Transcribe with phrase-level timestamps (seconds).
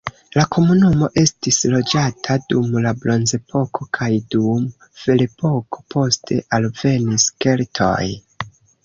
[0.35, 4.63] La komunumo estis loĝata dum la bronzepoko kaj dum
[5.03, 8.01] ferepoko, poste alvenis keltoj.